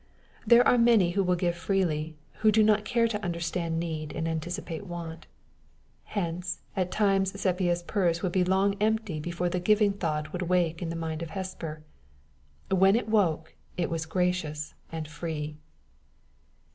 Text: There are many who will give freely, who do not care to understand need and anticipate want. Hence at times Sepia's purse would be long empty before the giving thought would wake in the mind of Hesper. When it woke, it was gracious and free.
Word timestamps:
There 0.47 0.67
are 0.67 0.79
many 0.79 1.11
who 1.11 1.23
will 1.23 1.35
give 1.35 1.55
freely, 1.55 2.15
who 2.39 2.51
do 2.51 2.63
not 2.63 2.83
care 2.85 3.07
to 3.07 3.23
understand 3.23 3.79
need 3.79 4.13
and 4.13 4.27
anticipate 4.27 4.87
want. 4.87 5.27
Hence 6.05 6.57
at 6.75 6.89
times 6.89 7.39
Sepia's 7.39 7.83
purse 7.83 8.23
would 8.23 8.31
be 8.31 8.43
long 8.43 8.73
empty 8.81 9.19
before 9.19 9.47
the 9.47 9.59
giving 9.59 9.93
thought 9.93 10.33
would 10.33 10.41
wake 10.49 10.81
in 10.81 10.89
the 10.89 10.95
mind 10.95 11.21
of 11.21 11.29
Hesper. 11.29 11.83
When 12.71 12.95
it 12.95 13.09
woke, 13.09 13.53
it 13.77 13.91
was 13.91 14.07
gracious 14.07 14.73
and 14.91 15.07
free. 15.07 15.57